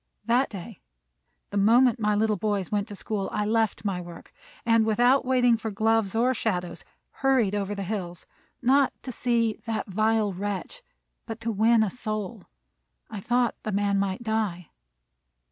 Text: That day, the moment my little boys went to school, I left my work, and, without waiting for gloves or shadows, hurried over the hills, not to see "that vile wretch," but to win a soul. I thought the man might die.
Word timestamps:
That 0.25 0.49
day, 0.49 0.81
the 1.51 1.57
moment 1.57 1.99
my 1.99 2.15
little 2.15 2.35
boys 2.35 2.71
went 2.71 2.87
to 2.87 2.95
school, 2.95 3.29
I 3.31 3.45
left 3.45 3.85
my 3.85 4.01
work, 4.01 4.33
and, 4.65 4.83
without 4.83 5.25
waiting 5.25 5.57
for 5.57 5.69
gloves 5.69 6.15
or 6.15 6.33
shadows, 6.33 6.83
hurried 7.21 7.53
over 7.53 7.75
the 7.75 7.83
hills, 7.83 8.25
not 8.63 8.93
to 9.03 9.11
see 9.11 9.61
"that 9.67 9.85
vile 9.85 10.33
wretch," 10.33 10.81
but 11.27 11.39
to 11.41 11.51
win 11.51 11.83
a 11.83 11.91
soul. 11.91 12.45
I 13.11 13.19
thought 13.19 13.53
the 13.61 13.71
man 13.71 13.99
might 13.99 14.23
die. 14.23 14.71